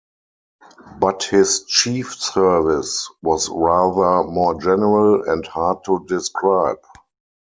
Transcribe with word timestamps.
But 0.99 1.25
his 1.25 1.63
chief 1.65 2.15
service 2.15 3.07
was 3.21 3.49
rather 3.49 4.23
more 4.23 4.59
general, 4.59 5.23
and 5.29 5.45
hard 5.45 5.83
to 5.85 6.03
describe. 6.07 6.79